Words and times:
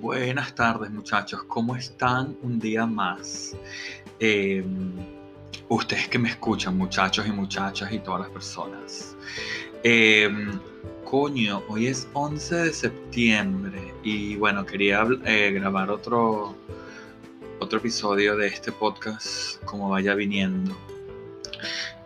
Buenas 0.00 0.54
tardes 0.54 0.90
muchachos, 0.90 1.42
¿cómo 1.42 1.76
están 1.76 2.34
un 2.40 2.58
día 2.58 2.86
más? 2.86 3.54
Eh, 4.18 4.64
ustedes 5.68 6.08
que 6.08 6.18
me 6.18 6.30
escuchan, 6.30 6.78
muchachos 6.78 7.26
y 7.26 7.30
muchachas 7.30 7.92
y 7.92 7.98
todas 7.98 8.22
las 8.22 8.30
personas. 8.30 9.14
Eh, 9.84 10.30
coño, 11.04 11.62
hoy 11.68 11.88
es 11.88 12.08
11 12.14 12.54
de 12.54 12.72
septiembre 12.72 13.92
y 14.02 14.36
bueno, 14.36 14.64
quería 14.64 15.06
eh, 15.26 15.50
grabar 15.52 15.90
otro, 15.90 16.56
otro 17.58 17.78
episodio 17.78 18.38
de 18.38 18.46
este 18.46 18.72
podcast 18.72 19.62
como 19.64 19.90
vaya 19.90 20.14
viniendo. 20.14 20.74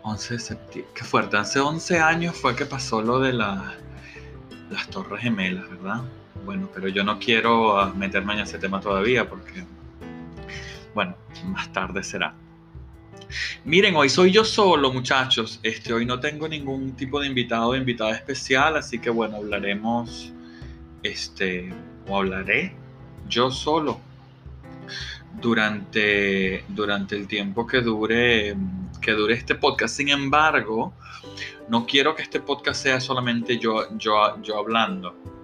11 0.01 0.33
de 0.33 0.39
septiembre, 0.41 0.91
qué 0.93 1.03
fuerte, 1.05 1.37
hace 1.37 1.61
11 1.61 1.97
años 1.99 2.35
fue 2.35 2.57
que 2.57 2.65
pasó 2.65 3.01
lo 3.01 3.21
de 3.21 3.31
las 3.31 3.77
Torres 4.91 5.21
Gemelas, 5.21 5.69
¿verdad? 5.69 6.03
Bueno, 6.45 6.69
pero 6.71 6.87
yo 6.87 7.03
no 7.03 7.17
quiero 7.17 7.79
ah, 7.79 7.91
meterme 7.95 8.33
en 8.33 8.41
ese 8.41 8.59
tema 8.59 8.79
todavía 8.79 9.27
porque, 9.27 9.63
bueno, 10.93 11.15
más 11.45 11.73
tarde 11.73 12.03
será. 12.03 12.35
Miren, 13.63 13.95
hoy 13.95 14.09
soy 14.09 14.31
yo 14.31 14.45
solo, 14.45 14.93
muchachos. 14.93 15.59
Este, 15.63 15.91
hoy 15.91 16.05
no 16.05 16.19
tengo 16.19 16.47
ningún 16.47 16.95
tipo 16.95 17.19
de 17.19 17.27
invitado 17.27 17.69
o 17.69 17.75
invitada 17.75 18.11
especial, 18.11 18.77
así 18.77 18.99
que 18.99 19.09
bueno, 19.09 19.37
hablaremos, 19.37 20.31
este, 21.01 21.73
o 22.07 22.15
hablaré 22.15 22.75
yo 23.27 23.49
solo 23.49 23.99
durante, 25.41 26.63
durante 26.67 27.15
el 27.15 27.27
tiempo 27.27 27.65
que 27.65 27.81
dure, 27.81 28.55
que 29.01 29.11
dure 29.13 29.33
este 29.33 29.55
podcast. 29.55 29.97
Sin 29.97 30.09
embargo, 30.09 30.93
no 31.69 31.87
quiero 31.87 32.13
que 32.13 32.21
este 32.21 32.39
podcast 32.39 32.83
sea 32.83 32.99
solamente 32.99 33.57
yo, 33.57 33.97
yo, 33.97 34.39
yo 34.43 34.59
hablando 34.59 35.34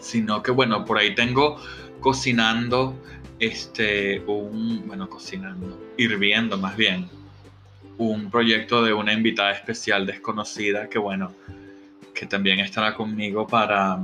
sino 0.00 0.42
que 0.42 0.50
bueno, 0.50 0.84
por 0.84 0.98
ahí 0.98 1.14
tengo 1.14 1.56
cocinando 2.00 2.96
este 3.38 4.20
un 4.26 4.86
bueno, 4.86 5.08
cocinando, 5.08 5.78
hirviendo 5.96 6.58
más 6.58 6.76
bien 6.76 7.08
un 7.98 8.30
proyecto 8.30 8.82
de 8.82 8.92
una 8.92 9.12
invitada 9.12 9.52
especial 9.52 10.06
desconocida 10.06 10.88
que 10.88 10.98
bueno, 10.98 11.34
que 12.14 12.26
también 12.26 12.60
estará 12.60 12.94
conmigo 12.94 13.46
para 13.46 14.00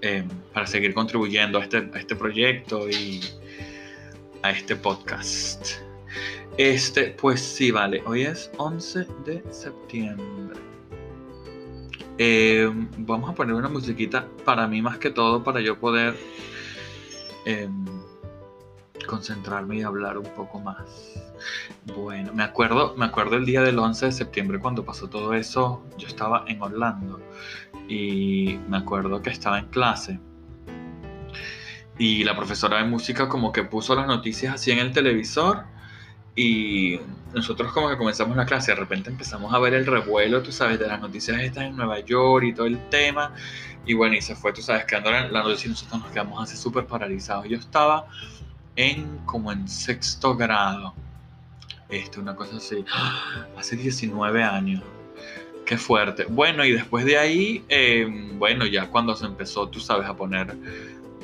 em, 0.00 0.28
para 0.52 0.66
seguir 0.66 0.94
contribuyendo 0.94 1.58
a 1.58 1.62
este, 1.62 1.88
a 1.92 1.98
este 1.98 2.14
proyecto 2.14 2.88
y 2.88 3.20
a 4.42 4.50
este 4.50 4.76
podcast. 4.76 5.84
Este, 6.56 7.10
pues 7.20 7.40
sí, 7.40 7.72
vale, 7.72 8.02
hoy 8.06 8.22
es 8.22 8.50
11 8.58 9.06
de 9.24 9.42
septiembre. 9.50 10.73
Eh, 12.18 12.70
vamos 12.98 13.30
a 13.30 13.34
poner 13.34 13.54
una 13.54 13.68
musiquita 13.68 14.26
para 14.44 14.66
mí 14.66 14.80
más 14.82 14.98
que 14.98 15.10
todo, 15.10 15.42
para 15.42 15.60
yo 15.60 15.78
poder 15.78 16.16
em, 17.44 17.84
concentrarme 19.06 19.78
y 19.78 19.82
hablar 19.82 20.18
un 20.18 20.32
poco 20.34 20.60
más. 20.60 21.14
Bueno, 21.96 22.32
me 22.32 22.42
acuerdo, 22.42 22.94
me 22.96 23.04
acuerdo 23.04 23.36
el 23.36 23.44
día 23.44 23.62
del 23.62 23.78
11 23.78 24.06
de 24.06 24.12
septiembre 24.12 24.58
cuando 24.60 24.84
pasó 24.84 25.08
todo 25.08 25.34
eso, 25.34 25.84
yo 25.98 26.06
estaba 26.06 26.44
en 26.46 26.62
Orlando 26.62 27.20
y 27.88 28.58
me 28.68 28.78
acuerdo 28.78 29.20
que 29.20 29.30
estaba 29.30 29.58
en 29.58 29.66
clase 29.66 30.18
y 31.98 32.24
la 32.24 32.36
profesora 32.36 32.78
de 32.78 32.84
música 32.84 33.28
como 33.28 33.52
que 33.52 33.62
puso 33.62 33.94
las 33.94 34.06
noticias 34.06 34.54
así 34.54 34.70
en 34.70 34.78
el 34.78 34.92
televisor 34.92 35.64
y 36.36 36.98
nosotros 37.32 37.72
como 37.72 37.88
que 37.88 37.96
comenzamos 37.96 38.36
la 38.36 38.46
clase, 38.46 38.72
de 38.72 38.76
repente 38.76 39.10
empezamos 39.10 39.52
a 39.54 39.58
ver 39.58 39.74
el 39.74 39.86
revuelo, 39.86 40.42
tú 40.42 40.52
sabes, 40.52 40.78
de 40.78 40.86
las 40.86 41.00
noticias 41.00 41.40
estas 41.40 41.64
en 41.64 41.76
Nueva 41.76 42.00
York 42.00 42.44
y 42.44 42.54
todo 42.54 42.66
el 42.66 42.88
tema. 42.88 43.32
Y 43.86 43.94
bueno, 43.94 44.14
y 44.14 44.22
se 44.22 44.34
fue, 44.34 44.52
tú 44.52 44.62
sabes, 44.62 44.84
quedando 44.84 45.10
la, 45.10 45.28
la 45.28 45.42
noticia 45.42 45.68
y 45.68 45.70
nosotros 45.70 46.00
nos 46.00 46.10
quedamos 46.10 46.42
así 46.42 46.56
súper 46.56 46.86
paralizados. 46.86 47.46
Yo 47.48 47.58
estaba 47.58 48.06
en 48.76 49.18
como 49.26 49.52
en 49.52 49.68
sexto 49.68 50.36
grado. 50.36 50.94
Esto, 51.88 52.20
una 52.20 52.34
cosa 52.34 52.56
así. 52.56 52.84
Hace 53.56 53.76
19 53.76 54.42
años. 54.42 54.82
Qué 55.64 55.78
fuerte. 55.78 56.24
Bueno, 56.24 56.64
y 56.64 56.72
después 56.72 57.04
de 57.04 57.16
ahí, 57.16 57.64
em, 57.68 58.38
bueno, 58.38 58.66
ya 58.66 58.88
cuando 58.88 59.14
se 59.14 59.26
empezó, 59.26 59.68
tú 59.68 59.80
sabes, 59.80 60.06
a 60.08 60.14
poner 60.14 60.56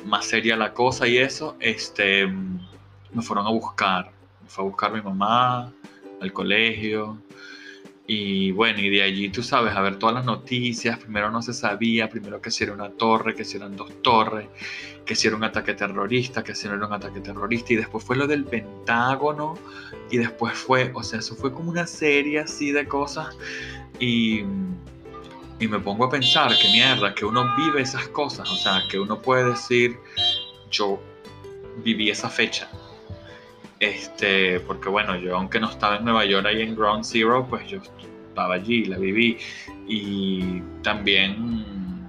más 0.05 0.25
seria 0.25 0.55
la 0.55 0.73
cosa 0.73 1.07
y 1.07 1.17
eso, 1.17 1.55
este, 1.59 2.27
me 2.27 3.21
fueron 3.21 3.45
a 3.45 3.51
buscar 3.51 4.11
fue 4.51 4.65
a 4.65 4.67
buscar 4.67 4.91
mi 4.91 5.01
mamá 5.01 5.71
al 6.19 6.33
colegio. 6.33 7.17
Y 8.05 8.51
bueno, 8.51 8.79
y 8.81 8.89
de 8.89 9.03
allí 9.03 9.29
tú 9.29 9.41
sabes, 9.41 9.73
a 9.73 9.81
ver 9.81 9.97
todas 9.97 10.13
las 10.15 10.25
noticias. 10.25 10.99
Primero 10.99 11.31
no 11.31 11.41
se 11.41 11.53
sabía, 11.53 12.09
primero 12.09 12.41
que 12.41 12.51
si 12.51 12.65
era 12.65 12.73
una 12.73 12.89
torre, 12.89 13.33
que 13.33 13.45
si 13.45 13.55
eran 13.57 13.77
dos 13.77 13.89
torres, 14.01 14.49
que 15.05 15.15
si 15.15 15.27
era 15.27 15.37
un 15.37 15.45
ataque 15.45 15.73
terrorista, 15.73 16.43
que 16.43 16.53
si 16.53 16.67
no 16.67 16.75
era 16.75 16.85
un 16.85 16.93
ataque 16.93 17.21
terrorista. 17.21 17.71
Y 17.71 17.77
después 17.77 18.03
fue 18.03 18.17
lo 18.17 18.27
del 18.27 18.43
Pentágono. 18.43 19.53
Y 20.09 20.17
después 20.17 20.53
fue, 20.57 20.91
o 20.93 21.03
sea, 21.03 21.19
eso 21.19 21.35
fue 21.35 21.53
como 21.53 21.71
una 21.71 21.87
serie 21.87 22.39
así 22.39 22.73
de 22.73 22.85
cosas. 22.85 23.37
Y, 23.99 24.41
y 25.59 25.67
me 25.69 25.79
pongo 25.79 26.05
a 26.05 26.09
pensar 26.09 26.51
que 26.57 26.67
mierda, 26.73 27.15
que 27.15 27.23
uno 27.23 27.55
vive 27.55 27.81
esas 27.81 28.09
cosas. 28.09 28.49
O 28.49 28.55
sea, 28.57 28.83
que 28.89 28.99
uno 28.99 29.21
puede 29.21 29.49
decir, 29.49 29.97
yo 30.69 30.99
viví 31.85 32.09
esa 32.09 32.29
fecha 32.29 32.69
este, 33.81 34.59
porque 34.61 34.89
bueno, 34.89 35.17
yo 35.17 35.35
aunque 35.35 35.59
no 35.59 35.69
estaba 35.69 35.97
en 35.97 36.05
Nueva 36.05 36.23
York 36.23 36.45
ahí 36.45 36.61
en 36.61 36.75
Ground 36.75 37.03
Zero, 37.03 37.47
pues 37.49 37.67
yo 37.67 37.79
estaba 38.29 38.53
allí, 38.53 38.85
la 38.85 38.99
viví. 38.99 39.37
Y 39.87 40.61
también 40.83 42.07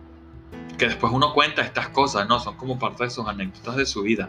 que 0.78 0.87
después 0.87 1.12
uno 1.12 1.32
cuenta 1.32 1.62
estas 1.62 1.88
cosas, 1.88 2.28
¿no? 2.28 2.38
Son 2.38 2.56
como 2.56 2.78
parte 2.78 3.05
de 3.05 3.11
sus 3.11 3.27
anécdotas 3.27 3.77
de 3.77 3.87
su 3.87 4.03
vida. 4.03 4.28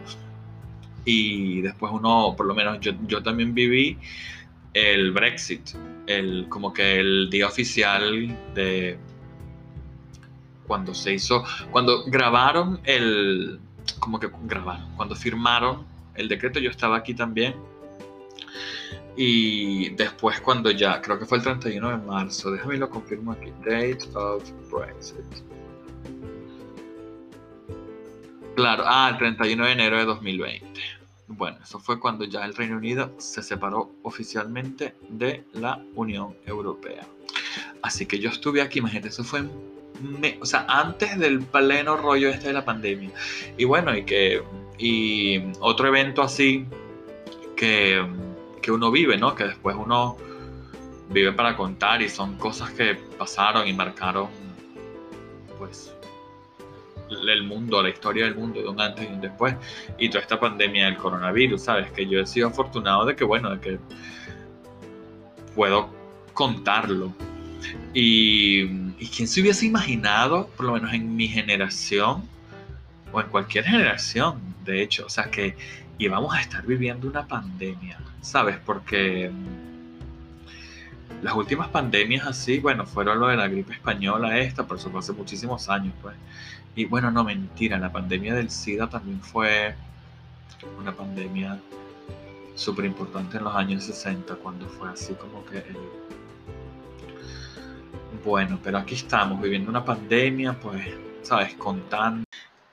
Y 1.03 1.59
después 1.62 1.92
uno, 1.94 2.34
por 2.38 2.46
lo 2.46 2.56
menos 2.56 2.80
yo, 2.80 2.94
yo 3.08 3.22
también 3.22 3.53
viví 3.53 3.98
el 4.74 5.12
Brexit, 5.12 5.72
el, 6.08 6.48
como 6.48 6.74
que 6.74 7.00
el 7.02 7.30
día 7.30 7.48
oficial 7.48 8.38
de 8.56 8.98
cuando 10.66 10.94
se 10.96 11.14
hizo, 11.14 11.44
cuando 11.72 12.06
grabaron 12.06 12.80
el, 12.86 13.59
como 14.00 14.18
que 14.18 14.30
grabaron, 14.46 14.96
cuando 14.96 15.14
firmaron 15.14 15.93
el 16.16 16.28
decreto, 16.28 16.59
yo 16.59 16.69
estaba 16.69 16.97
aquí 16.97 17.13
también. 17.13 17.56
Y 19.16 19.90
después 19.91 20.41
cuando 20.41 20.72
ya, 20.72 21.01
creo 21.01 21.19
que 21.19 21.25
fue 21.25 21.38
el 21.38 21.44
31 21.44 21.90
de 21.90 21.97
marzo, 21.97 22.51
déjame 22.51 22.78
lo 22.78 22.90
confirmo 22.90 23.31
aquí, 23.34 23.51
date 23.59 24.00
of 24.16 24.44
Brexit. 24.72 25.19
Claro, 28.56 28.84
ah, 28.85 29.09
el 29.12 29.18
31 29.18 29.66
de 29.66 29.72
enero 29.72 29.97
de 29.97 30.06
2020. 30.06 30.68
Bueno, 31.28 31.57
eso 31.63 31.79
fue 31.79 32.00
cuando 32.00 32.25
ya 32.25 32.46
el 32.46 32.53
Reino 32.56 32.78
Unido 32.78 33.13
se 33.18 33.41
separó 33.41 33.91
oficialmente 34.03 34.96
de 35.09 35.44
la 35.53 35.84
Unión 35.96 36.35
Europea. 36.46 37.07
Así 37.81 38.06
que 38.06 38.19
yo 38.19 38.29
estuve 38.29 38.62
aquí, 38.62 38.79
imagínate, 38.79 39.09
eso 39.09 39.23
fue, 39.23 39.44
o 40.40 40.46
sea, 40.46 40.66
antes 40.68 41.18
del 41.18 41.41
pleno 41.41 41.97
rollo 41.97 42.29
este 42.29 42.47
de 42.47 42.53
la 42.53 42.66
pandemia. 42.66 43.12
Y 43.57 43.66
bueno, 43.66 43.96
y 43.96 44.06
que 44.06 44.44
y 44.78 45.41
otro 45.59 45.88
evento 45.88 46.22
así 46.22 46.66
que, 47.56 48.06
uno 48.69 48.91
vive, 48.91 49.17
¿no? 49.17 49.35
Que 49.35 49.45
después 49.45 49.75
uno 49.78 50.17
vive 51.09 51.31
para 51.34 51.56
contar 51.56 52.01
y 52.01 52.09
son 52.09 52.35
cosas 52.38 52.72
que 52.72 52.95
pasaron 53.17 53.67
y 53.67 53.73
marcaron, 53.73 54.28
pues, 55.57 55.94
el 57.09 57.44
mundo, 57.44 57.81
la 57.84 57.89
historia 57.89 58.25
del 58.25 58.35
mundo 58.35 58.61
de 58.61 58.67
un 58.67 58.81
antes 58.81 59.07
y 59.09 59.13
un 59.13 59.22
después. 59.22 59.56
Y 59.97 60.09
toda 60.09 60.22
esta 60.22 60.39
pandemia 60.39 60.85
del 60.85 60.97
coronavirus, 60.97 61.61
¿sabes? 61.61 61.91
Que 61.91 62.07
yo 62.07 62.19
he 62.19 62.25
sido 62.25 62.47
afortunado 62.47 63.05
de 63.05 63.16
que, 63.16 63.23
bueno, 63.23 63.51
de 63.51 63.59
que 63.59 63.79
puedo 65.55 65.90
contarlo. 66.34 67.13
Y, 67.94 68.64
y 68.99 69.08
quién 69.16 69.28
se 69.28 69.41
hubiese 69.41 69.66
imaginado, 69.66 70.47
por 70.58 70.66
lo 70.66 70.73
menos 70.73 70.93
en 70.93 71.16
mi 71.16 71.28
generación, 71.28 72.28
o 73.14 73.22
en 73.22 73.28
cualquier 73.28 73.64
generación, 73.64 74.42
de 74.66 74.82
hecho, 74.82 75.06
o 75.06 75.10
sea 75.10 75.30
que 75.32 75.56
íbamos 76.00 76.34
a 76.34 76.42
estar 76.42 76.66
viviendo 76.66 77.08
una 77.08 77.26
pandemia, 77.28 78.00
¿sabes? 78.22 78.58
Porque 78.66 79.30
mm, 79.32 81.24
las 81.24 81.36
últimas 81.36 81.70
pandemias 81.70 82.26
así, 82.26 82.60
bueno, 82.60 82.86
fueron 82.86 83.20
lo 83.20 83.28
de 83.28 83.38
la 83.38 83.48
gripe 83.48 83.74
española 83.74 84.40
esta, 84.40 84.66
por 84.66 84.80
fue 84.80 85.00
hace 85.00 85.14
muchísimos 85.14 85.70
años, 85.70 85.94
pues. 86.02 86.16
Y 86.76 86.86
bueno, 86.86 87.12
no 87.12 87.24
mentira, 87.24 87.78
la 87.78 87.92
pandemia 87.92 88.34
del 88.34 88.50
SIDA 88.50 88.90
también 88.90 89.22
fue 89.22 89.76
una 90.80 90.92
pandemia 90.92 91.60
súper 92.56 92.86
importante 92.86 93.38
en 93.38 93.44
los 93.44 93.56
años 93.56 93.84
60, 93.84 94.36
cuando 94.36 94.68
fue 94.68 94.90
así 94.90 95.14
como 95.14 95.46
que 95.46 95.64
Bueno, 98.26 98.60
pero 98.64 98.80
aquí 98.80 98.96
estamos 98.96 99.40
viviendo 99.42 99.70
una 99.70 99.86
pandemia, 99.86 100.54
pues, 100.60 100.82
¿sabes? 101.22 101.54
Contando 101.56 102.24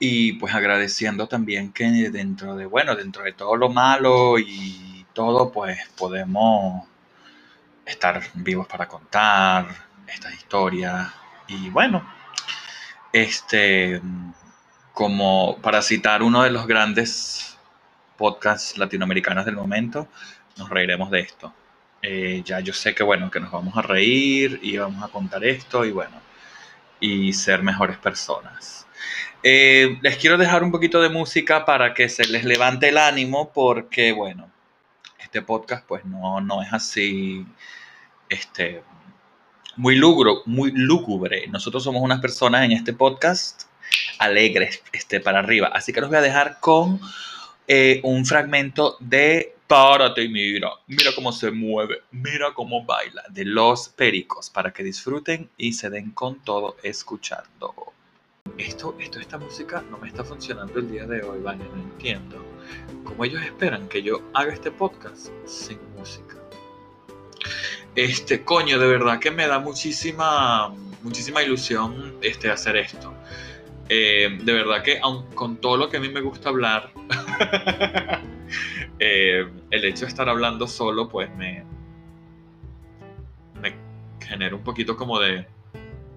y 0.02 0.32
pues 0.34 0.54
agradeciendo 0.54 1.28
también 1.28 1.72
que 1.72 1.84
dentro 2.10 2.56
de, 2.56 2.64
bueno, 2.64 2.96
dentro 2.96 3.22
de 3.22 3.34
todo 3.34 3.54
lo 3.56 3.68
malo 3.68 4.38
y 4.38 5.06
todo, 5.12 5.52
pues 5.52 5.78
podemos 5.96 6.88
estar 7.84 8.22
vivos 8.34 8.66
para 8.66 8.88
contar 8.88 9.68
estas 10.08 10.32
historias. 10.34 11.12
Y 11.48 11.68
bueno, 11.68 12.02
este, 13.12 14.00
como 14.94 15.58
para 15.62 15.82
citar 15.82 16.22
uno 16.22 16.44
de 16.44 16.50
los 16.50 16.66
grandes 16.66 17.58
podcasts 18.16 18.78
latinoamericanos 18.78 19.44
del 19.44 19.56
momento, 19.56 20.08
nos 20.56 20.70
reiremos 20.70 21.10
de 21.10 21.20
esto. 21.20 21.52
Eh, 22.02 22.42
ya 22.44 22.60
yo 22.60 22.72
sé 22.72 22.94
que 22.94 23.02
bueno, 23.02 23.30
que 23.30 23.40
nos 23.40 23.52
vamos 23.52 23.76
a 23.76 23.82
reír 23.82 24.60
y 24.62 24.78
vamos 24.78 25.04
a 25.04 25.08
contar 25.08 25.44
esto 25.44 25.84
y 25.84 25.90
bueno, 25.90 26.16
y 27.00 27.34
ser 27.34 27.62
mejores 27.62 27.98
personas. 27.98 28.86
Eh, 29.42 29.98
les 30.02 30.16
quiero 30.16 30.38
dejar 30.38 30.62
un 30.62 30.70
poquito 30.70 31.00
de 31.00 31.08
música 31.08 31.64
para 31.64 31.94
que 31.94 32.08
se 32.08 32.24
les 32.26 32.44
levante 32.44 32.88
el 32.88 32.98
ánimo 32.98 33.52
porque 33.52 34.12
bueno, 34.12 34.50
este 35.18 35.42
podcast 35.42 35.86
pues 35.86 36.04
no, 36.04 36.40
no 36.40 36.62
es 36.62 36.72
así, 36.72 37.46
este, 38.28 38.82
muy 39.76 39.96
lúgubre, 39.96 40.32
muy 40.46 40.72
lúgubre. 40.72 41.46
Nosotros 41.48 41.84
somos 41.84 42.02
unas 42.02 42.20
personas 42.20 42.64
en 42.64 42.72
este 42.72 42.92
podcast 42.92 43.62
alegres, 44.18 44.82
este, 44.92 45.20
para 45.20 45.38
arriba. 45.38 45.68
Así 45.72 45.92
que 45.92 46.00
los 46.00 46.10
voy 46.10 46.18
a 46.18 46.22
dejar 46.22 46.58
con 46.60 47.00
eh, 47.66 48.00
un 48.04 48.26
fragmento 48.26 48.96
de 49.00 49.56
Párate 49.66 50.24
y 50.24 50.28
mira, 50.28 50.70
mira 50.88 51.12
cómo 51.14 51.30
se 51.30 51.52
mueve, 51.52 52.02
mira 52.10 52.52
cómo 52.54 52.84
baila, 52.84 53.22
de 53.30 53.44
los 53.44 53.88
pericos, 53.88 54.50
para 54.50 54.72
que 54.72 54.82
disfruten 54.82 55.48
y 55.56 55.74
se 55.74 55.88
den 55.90 56.10
con 56.10 56.42
todo 56.42 56.76
escuchando. 56.82 57.92
Esto, 58.60 58.94
esta 58.98 59.38
música 59.38 59.82
no 59.90 59.96
me 59.96 60.08
está 60.08 60.22
funcionando 60.22 60.78
el 60.78 60.90
día 60.90 61.06
de 61.06 61.22
hoy, 61.22 61.40
¿vale? 61.40 61.64
No 61.74 61.82
entiendo. 61.82 62.44
¿Cómo 63.04 63.24
ellos 63.24 63.42
esperan 63.42 63.88
que 63.88 64.02
yo 64.02 64.20
haga 64.34 64.52
este 64.52 64.70
podcast 64.70 65.28
sin 65.46 65.78
música? 65.96 66.36
Este, 67.94 68.44
coño, 68.44 68.78
de 68.78 68.86
verdad 68.86 69.18
que 69.18 69.30
me 69.30 69.46
da 69.46 69.58
muchísima, 69.60 70.74
muchísima 71.02 71.42
ilusión 71.42 72.16
este, 72.20 72.50
hacer 72.50 72.76
esto. 72.76 73.14
Eh, 73.88 74.38
de 74.42 74.52
verdad 74.52 74.82
que 74.82 75.00
aun, 75.00 75.24
con 75.34 75.56
todo 75.56 75.78
lo 75.78 75.88
que 75.88 75.96
a 75.96 76.00
mí 76.00 76.10
me 76.10 76.20
gusta 76.20 76.50
hablar, 76.50 76.92
eh, 78.98 79.48
el 79.70 79.84
hecho 79.86 80.02
de 80.02 80.08
estar 80.08 80.28
hablando 80.28 80.68
solo, 80.68 81.08
pues 81.08 81.34
me, 81.34 81.64
me 83.58 83.74
genera 84.20 84.54
un 84.54 84.62
poquito 84.62 84.98
como 84.98 85.18
de 85.18 85.46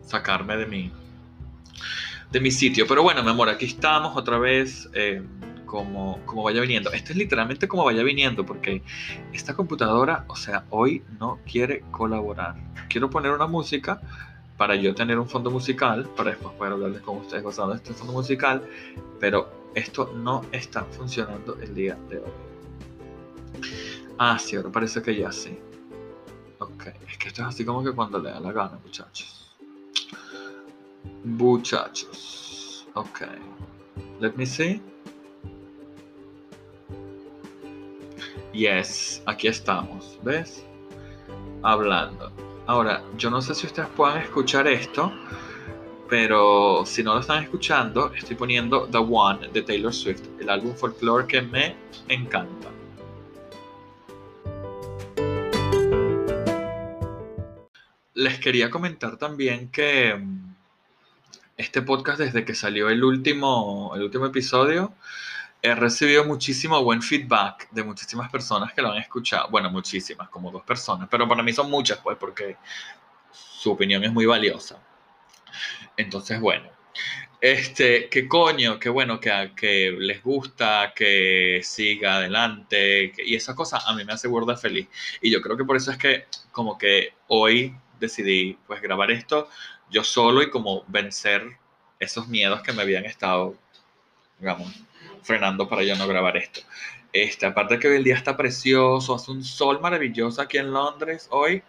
sacarme 0.02 0.58
de 0.58 0.66
mi, 0.66 0.92
de 2.34 2.42
mi 2.42 2.52
sitio. 2.52 2.86
Pero 2.86 3.04
bueno, 3.04 3.24
mi 3.24 3.30
amor, 3.30 3.48
aquí 3.48 3.66
estamos 3.66 4.18
otra 4.18 4.38
vez. 4.38 4.90
Eh, 4.94 5.22
como, 5.66 6.20
como 6.28 6.44
vaya 6.44 6.62
viniendo. 6.62 6.92
Esto 6.92 7.14
es 7.14 7.18
literalmente 7.18 7.68
como 7.68 7.84
vaya 7.84 8.04
viniendo, 8.04 8.46
porque 8.46 8.84
esta 9.32 9.56
computadora, 9.56 10.24
o 10.28 10.36
sea, 10.36 10.66
hoy 10.70 11.04
no 11.20 11.40
quiere 11.52 11.82
colaborar. 11.90 12.56
Quiero 12.90 13.10
poner 13.10 13.32
una 13.32 13.48
música, 13.48 14.00
para 14.58 14.76
yo 14.76 14.94
tener 14.94 15.18
un 15.18 15.28
fondo 15.28 15.50
musical, 15.50 16.08
para 16.16 16.30
después 16.32 16.54
poder 16.56 16.74
hablarles 16.74 17.02
con 17.02 17.18
ustedes 17.18 17.44
basado 17.44 17.72
en 17.72 17.78
este 17.78 17.94
fondo 17.94 18.14
musical, 18.14 18.62
pero 19.20 19.52
esto 19.74 20.14
no 20.16 20.44
está 20.52 20.84
funcionando 20.84 21.58
el 21.60 21.74
día 21.74 21.98
de 22.08 22.20
hoy. 22.20 22.32
Ah, 24.20 24.38
sí, 24.38 24.56
ahora 24.56 24.72
parece 24.72 25.02
que 25.02 25.16
ya 25.16 25.32
sí. 25.32 25.58
Ok, 26.60 26.86
es 27.10 27.18
que 27.18 27.30
esto 27.30 27.42
es 27.42 27.48
así 27.48 27.66
como 27.66 27.84
que 27.84 27.94
cuando 27.94 28.20
le 28.20 28.30
da 28.30 28.40
la 28.40 28.52
gana, 28.52 28.80
muchachos. 28.84 29.43
Muchachos. 31.24 32.88
Ok. 32.96 33.22
Let 34.20 34.34
me 34.36 34.46
see. 34.46 34.82
Yes, 38.54 39.24
aquí 39.26 39.48
estamos, 39.48 40.20
¿ves? 40.24 40.64
Hablando. 41.64 42.32
Ahora, 42.68 43.04
yo 43.18 43.30
no 43.30 43.42
sé 43.42 43.56
si 43.56 43.66
ustedes 43.66 43.90
puedan 43.90 44.22
escuchar 44.22 44.68
esto, 44.68 45.12
pero 46.08 46.86
si 46.86 47.04
no 47.04 47.16
lo 47.16 47.22
están 47.22 47.44
escuchando, 47.44 48.14
estoy 48.14 48.36
poniendo 48.36 48.88
The 48.88 49.00
One 49.00 49.48
de 49.50 49.62
Taylor 49.64 49.92
Swift, 49.92 50.22
el 50.40 50.50
álbum 50.50 50.76
folklore 50.76 51.26
que 51.26 51.42
me 51.42 51.76
encanta. 52.08 52.70
Les 58.14 58.40
quería 58.40 58.70
comentar 58.70 59.18
también 59.18 59.70
que 59.70 60.14
mm, 60.14 60.53
este 61.58 61.82
podcast 61.82 62.20
desde 62.20 62.46
que 62.46 62.56
salió 62.56 62.90
el 62.90 63.04
último, 63.04 63.94
el 63.96 64.04
último 64.04 64.26
episodio, 64.26 64.94
he 65.62 65.74
recibido 65.76 66.26
muchísimo 66.26 66.84
buen 66.84 67.02
feedback 67.02 67.70
de 67.72 67.84
muchísimas 67.84 68.30
personas 68.30 68.74
que 68.74 68.82
lo 68.82 68.92
han 68.92 68.98
escuchado. 68.98 69.50
Bueno, 69.50 69.70
muchísimas, 69.70 70.30
como 70.30 70.52
dos 70.52 70.64
personas, 70.64 71.08
pero 71.10 71.28
para 71.28 71.44
mí 71.44 71.54
son 71.54 71.70
muchas, 71.70 72.00
pues, 72.00 72.18
porque 72.18 72.58
su 73.32 73.72
opinión 73.72 74.04
es 74.04 74.12
muy 74.12 74.26
valiosa. 74.26 74.82
Entonces, 75.96 76.40
bueno, 76.40 76.70
este, 77.40 78.10
qué 78.10 78.28
coño, 78.28 78.80
qué 78.80 78.90
bueno 78.90 79.20
que, 79.20 79.52
que 79.56 79.96
les 79.98 80.24
gusta, 80.24 80.94
que 80.96 81.62
siga 81.64 82.16
adelante, 82.16 83.14
y 83.18 83.36
esa 83.36 83.56
cosa 83.56 83.80
a 83.86 83.94
mí 83.94 84.04
me 84.04 84.14
hace 84.14 84.28
burda 84.28 84.58
feliz. 84.58 84.88
Y 85.22 85.32
yo 85.32 85.42
creo 85.42 85.56
que 85.56 85.66
por 85.66 85.78
eso 85.78 85.92
es 85.92 85.98
que 85.98 86.26
como 86.52 86.78
que 86.78 87.14
hoy 87.28 87.76
decidí 88.00 88.58
pues 88.68 88.82
grabar 88.82 89.12
esto 89.12 89.50
yo 89.94 90.04
solo 90.04 90.42
y 90.42 90.50
como 90.50 90.84
vencer 90.88 91.58
esos 92.00 92.28
miedos 92.28 92.62
que 92.64 92.74
me 92.74 92.82
habían 92.82 93.06
estado, 93.06 93.56
digamos, 94.40 94.74
frenando 95.22 95.70
para 95.70 95.84
yo 95.84 95.96
no 95.96 96.08
grabar 96.08 96.36
esto. 96.36 96.62
Este, 97.14 97.46
aparte 97.46 97.78
que 97.78 97.96
el 97.96 98.04
día 98.04 98.16
está 98.16 98.36
precioso, 98.36 99.14
hace 99.14 99.32
un 99.32 99.44
sol 99.44 99.80
maravilloso 99.80 100.42
aquí 100.42 100.58
en 100.58 100.74
Londres 100.74 101.28
hoy. 101.30 101.62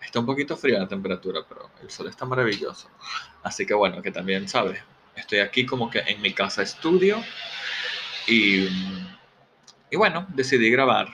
Está 0.00 0.20
un 0.20 0.26
poquito 0.26 0.56
fría 0.56 0.78
la 0.78 0.88
temperatura, 0.88 1.40
pero 1.48 1.68
el 1.82 1.90
sol 1.90 2.06
está 2.08 2.24
maravilloso. 2.24 2.88
Así 3.42 3.66
que 3.66 3.74
bueno, 3.74 4.00
que 4.00 4.12
también, 4.12 4.46
¿sabes? 4.46 4.80
Estoy 5.16 5.40
aquí 5.40 5.66
como 5.66 5.90
que 5.90 5.98
en 5.98 6.22
mi 6.22 6.32
casa 6.32 6.62
estudio 6.62 7.22
y, 8.28 8.68
y 9.90 9.96
bueno, 9.96 10.26
decidí 10.28 10.70
grabar 10.70 11.08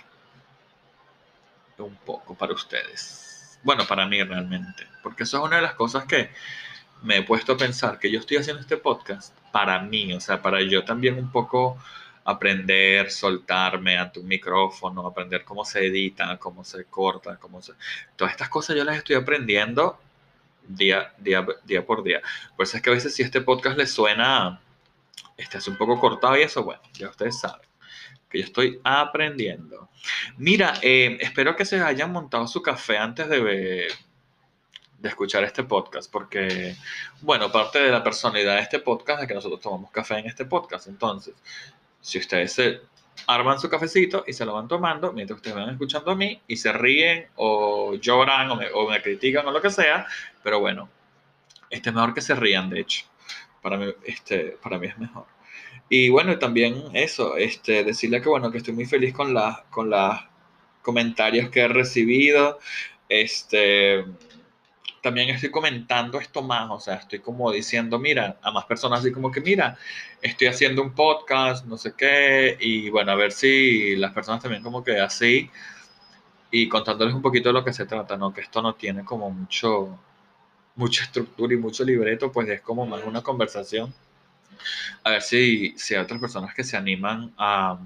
un 1.79 1.97
poco 1.97 2.35
para 2.35 2.53
ustedes. 2.53 3.28
Bueno, 3.63 3.87
para 3.87 4.07
mí 4.07 4.23
realmente, 4.23 4.87
porque 5.03 5.25
eso 5.25 5.39
es 5.39 5.45
una 5.45 5.57
de 5.57 5.63
las 5.63 5.75
cosas 5.75 6.05
que 6.05 6.31
me 7.03 7.19
he 7.19 7.23
puesto 7.23 7.53
a 7.53 7.57
pensar 7.57 7.99
que 7.99 8.11
yo 8.11 8.21
estoy 8.21 8.39
haciendo 8.39 8.61
este 8.61 8.77
podcast 8.77 9.35
para 9.53 9.81
mí, 9.81 10.13
o 10.13 10.21
sea, 10.21 10.43
para 10.43 10.63
yo 10.63 10.85
también 10.85 11.17
un 11.19 11.31
poco 11.31 11.79
aprender, 12.25 13.11
soltarme 13.11 13.97
ante 13.97 14.21
un 14.21 14.29
micrófono, 14.29 15.07
aprender 15.07 15.45
cómo 15.45 15.65
se 15.65 15.87
edita, 15.87 16.37
cómo 16.39 16.63
se 16.65 16.85
corta, 16.85 17.37
cómo 17.37 17.63
se... 17.63 17.73
Todas 18.17 18.33
estas 18.33 18.49
cosas 18.51 18.77
yo 18.77 18.85
las 18.85 18.99
estoy 18.99 19.17
aprendiendo 19.17 19.99
día, 20.67 21.15
día, 21.19 21.47
día 21.65 21.87
por 21.87 22.03
día. 22.03 22.21
Por 22.57 22.65
eso 22.65 22.77
es 22.77 22.83
que 22.83 22.91
a 22.91 22.93
veces 22.93 23.15
si 23.15 23.23
este 23.23 23.41
podcast 23.41 23.79
les 23.79 23.91
suena, 23.91 24.61
este 25.37 25.59
es 25.59 25.69
un 25.69 25.77
poco 25.77 25.99
cortado 25.99 26.37
y 26.37 26.43
eso, 26.43 26.63
bueno, 26.65 26.83
ya 26.93 27.09
ustedes 27.09 27.41
saben 27.41 27.68
que 28.29 28.39
yo 28.39 28.45
estoy 28.45 28.81
aprendiendo. 28.85 29.89
Mira, 30.37 30.75
eh, 30.83 31.19
espero 31.21 31.57
que 31.57 31.65
se 31.65 31.81
hayan 31.81 32.13
montado 32.13 32.47
su 32.47 32.63
café 32.63 32.99
antes 32.99 33.29
de 33.29 33.89
de 34.99 35.09
escuchar 35.09 35.45
este 35.45 35.63
podcast, 35.63 36.11
porque, 36.11 36.77
bueno, 37.21 37.51
parte 37.53 37.79
de 37.79 37.91
la 37.91 38.03
personalidad 38.03 38.57
de 38.57 38.63
este 38.63 38.81
podcast 38.81 39.23
es 39.23 39.29
que 39.29 39.35
nosotros 39.35 39.61
tomamos 39.61 39.91
café 39.91 40.19
en 40.19 40.27
este 40.27 40.45
podcast. 40.45 40.89
Entonces, 40.89 41.35
si 42.01 42.19
ustedes 42.19 42.53
se 42.53 42.81
arman 43.27 43.61
su 43.61 43.69
cafecito 43.69 44.25
y 44.27 44.33
se 44.33 44.45
lo 44.45 44.55
van 44.55 44.69
tomando 44.69 45.13
mientras 45.13 45.37
ustedes 45.37 45.57
van 45.57 45.71
escuchando 45.71 46.11
a 46.13 46.17
mí 46.17 46.41
y 46.47 46.57
se 46.57 46.73
ríen 46.73 47.27
o 47.37 47.95
lloran 47.95 48.51
o 48.51 48.57
me, 48.57 48.71
o 48.73 48.89
me 48.89 49.01
critican 49.03 49.47
o 49.47 49.53
lo 49.53 49.61
que 49.61 49.71
sea, 49.71 50.07
pero 50.43 50.61
bueno, 50.61 50.89
este 51.71 51.91
es 51.91 51.95
mejor 51.95 52.15
que 52.15 52.21
se 52.21 52.35
rían, 52.35 52.69
de 52.69 52.81
hecho. 52.81 53.07
Para 53.63 53.77
mí, 53.77 53.93
este, 54.05 54.57
para 54.63 54.79
mí 54.79 54.89
es 54.89 54.99
mejor. 54.99 55.27
Y 55.89 56.11
bueno, 56.11 56.39
también 56.39 56.85
eso, 56.95 57.37
este, 57.37 57.85
decirle 57.85 58.21
que 58.21 58.29
bueno, 58.29 58.51
que 58.51 58.59
estoy 58.59 58.75
muy 58.75 58.87
feliz 58.87 59.15
con 59.15 59.33
las 59.35 59.61
con 59.71 59.91
los 59.91 60.19
comentarios 60.83 61.51
que 61.51 61.61
he 61.61 61.69
recibido. 61.69 62.59
Este, 63.09 64.05
también 65.03 65.31
estoy 65.31 65.51
comentando 65.51 66.21
esto 66.21 66.43
más, 66.43 66.71
o 66.71 66.81
sea, 66.81 66.97
estoy 66.97 67.21
como 67.21 67.51
diciendo, 67.53 67.99
mira, 67.99 68.39
a 68.43 68.51
más 68.51 68.65
personas 68.67 69.01
así 69.01 69.13
como 69.13 69.31
que, 69.31 69.41
mira, 69.41 69.79
estoy 70.23 70.49
haciendo 70.49 70.83
un 70.83 70.95
podcast, 70.95 71.67
no 71.67 71.77
sé 71.77 71.95
qué, 71.97 72.57
y 72.61 72.91
bueno, 72.91 73.13
a 73.13 73.15
ver 73.15 73.33
si 73.33 73.97
las 73.97 74.13
personas 74.13 74.43
también 74.43 74.63
como 74.63 74.83
que 74.85 74.99
así, 75.01 75.51
y 76.51 76.69
contándoles 76.69 77.15
un 77.15 77.23
poquito 77.23 77.51
de 77.51 77.55
lo 77.55 77.65
que 77.65 77.73
se 77.73 77.87
trata, 77.87 78.17
¿no? 78.17 78.33
Que 78.33 78.41
esto 78.43 78.63
no 78.63 78.75
tiene 78.75 79.05
como 79.05 79.31
mucho, 79.31 79.99
mucha 80.77 81.05
estructura 81.05 81.55
y 81.55 81.57
mucho 81.59 81.85
libreto, 81.85 82.33
pues 82.33 82.49
es 82.49 82.61
como 82.61 82.87
más 82.87 83.05
una 83.05 83.23
conversación. 83.23 83.95
A 85.05 85.11
ver 85.11 85.23
si, 85.23 85.75
si 85.77 85.95
hay 85.95 86.01
otras 86.01 86.21
personas 86.21 86.55
que 86.55 86.65
se 86.65 86.77
animan 86.77 87.33
a, 87.39 87.79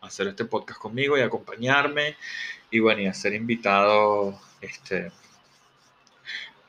hacer 0.00 0.28
este 0.28 0.44
podcast 0.44 0.80
conmigo 0.80 1.18
y 1.18 1.22
acompañarme, 1.22 2.16
y 2.70 2.78
bueno, 2.78 3.02
y 3.02 3.06
a 3.06 3.14
ser 3.14 3.34
invitado, 3.34 4.40
este 4.60 5.10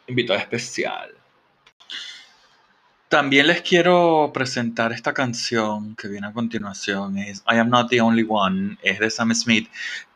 invitado 0.08 0.40
especial. 0.40 1.14
También 3.10 3.48
les 3.48 3.64
quiero 3.64 4.30
presentar 4.32 4.94
esta 4.94 5.16
canción 5.16 5.96
que 5.96 6.08
viene 6.08 6.28
a 6.28 6.32
continuación. 6.32 7.18
Es 7.18 7.40
I 7.52 7.58
Am 7.58 7.70
Not 7.70 7.90
the 7.90 8.02
Only 8.02 8.24
One. 8.30 8.78
Es 8.84 9.00
de 9.00 9.10
Sam 9.10 9.34
Smith. 9.34 9.68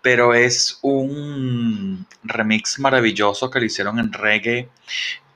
Pero 0.04 0.36
es 0.36 0.78
un 0.84 2.06
remix 2.24 2.78
maravilloso 2.78 3.50
que 3.50 3.60
le 3.60 3.66
hicieron 3.66 3.98
en 3.98 4.14
reggae. 4.14 4.70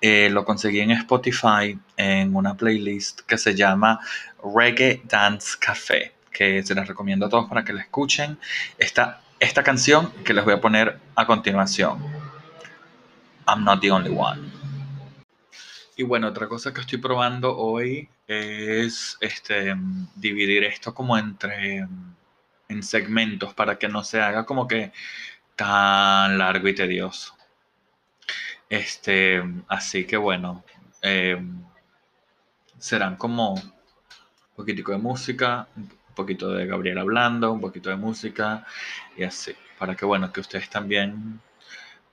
Eh, 0.01 0.30
lo 0.30 0.46
conseguí 0.46 0.80
en 0.80 0.92
Spotify 0.92 1.77
en 1.96 2.36
una 2.36 2.56
playlist 2.56 3.22
que 3.22 3.38
se 3.38 3.56
llama 3.56 4.00
Reggae 4.44 5.01
Dance 5.06 5.58
Café. 5.60 6.13
Que 6.32 6.63
se 6.63 6.75
les 6.75 6.88
recomiendo 6.88 7.25
a 7.25 7.30
todos 7.30 7.50
para 7.50 7.63
que 7.63 7.74
la 7.74 7.82
escuchen. 7.82 8.38
Esta, 8.77 9.22
esta 9.39 9.63
canción 9.63 10.12
que 10.24 10.34
les 10.34 10.46
voy 10.46 10.54
a 10.54 10.62
poner 10.62 11.00
a 11.16 11.25
continuación. 11.25 12.00
I'm 13.48 13.63
Not 13.63 13.82
the 13.82 13.92
Only 13.92 14.16
One. 14.16 14.51
Y 15.96 16.04
bueno, 16.04 16.27
otra 16.27 16.48
cosa 16.48 16.74
que 16.74 16.82
estoy 16.82 17.00
probando 17.00 17.58
hoy 17.58 18.08
es 18.27 19.18
este, 19.20 19.74
dividir 20.16 20.63
esto 20.63 20.94
como 20.94 21.18
entre 21.18 21.88
en 22.70 22.84
segmentos 22.84 23.54
para 23.54 23.80
que 23.80 23.88
no 23.88 24.04
se 24.04 24.22
haga 24.22 24.46
como 24.46 24.68
que 24.68 24.92
tan 25.56 26.38
largo 26.38 26.68
y 26.68 26.75
tedioso. 26.75 27.37
Este, 28.70 29.44
así 29.68 30.06
que 30.06 30.18
bueno, 30.18 30.64
em, 31.02 31.62
serán 32.78 33.16
como 33.16 33.54
un 33.54 33.74
poquitico 34.56 34.92
de 34.92 34.98
música, 34.98 35.68
un 35.76 35.90
poquito 36.16 36.50
de 36.52 36.66
Gabriel 36.66 36.98
hablando, 36.98 37.52
un 37.52 37.62
poquito 37.62 37.90
de 37.90 37.96
música 37.96 38.66
y 39.16 39.24
así, 39.24 39.54
para 39.80 39.96
que 39.96 40.06
bueno, 40.06 40.32
que 40.32 40.42
ustedes 40.42 40.70
también 40.70 41.40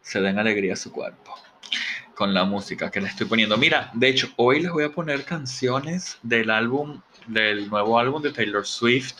se 0.01 0.21
den 0.21 0.39
alegría 0.39 0.75
a 0.75 0.77
su 0.77 0.93
cuerpo 0.93 1.35
con 2.15 2.33
la 2.33 2.45
música 2.45 2.91
que 2.91 3.01
le 3.01 3.09
estoy 3.09 3.27
poniendo. 3.27 3.57
Mira, 3.57 3.91
de 3.93 4.09
hecho, 4.09 4.29
hoy 4.37 4.61
les 4.61 4.71
voy 4.71 4.85
a 4.85 4.91
poner 4.91 5.25
canciones 5.25 6.19
del 6.23 6.51
álbum, 6.51 7.01
del 7.27 7.69
nuevo 7.69 7.99
álbum 7.99 8.23
de 8.23 8.33
Taylor 8.33 8.65
Swift, 8.67 9.17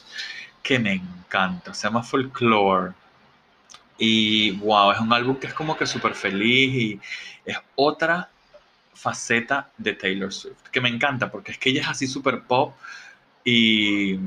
que 0.63 0.79
me 0.79 0.93
encanta. 0.95 1.75
Se 1.75 1.89
llama 1.89 2.03
Folklore. 2.03 2.93
Y 3.99 4.53
wow, 4.53 4.93
es 4.93 5.01
un 5.01 5.13
álbum 5.13 5.37
que 5.37 5.47
es 5.47 5.55
como 5.55 5.77
que 5.77 5.87
súper 5.87 6.15
feliz 6.15 6.75
y 6.75 7.01
es 7.45 7.59
otra 7.77 8.29
faceta 8.93 9.71
de 9.77 9.95
Taylor 9.95 10.33
Swift, 10.33 10.69
que 10.73 10.81
me 10.81 10.89
encanta 10.89 11.31
porque 11.31 11.53
es 11.53 11.59
que 11.59 11.71
ella 11.71 11.83
es 11.83 11.89
así 11.89 12.07
súper 12.07 12.43
pop 12.43 12.75
y, 13.45 14.19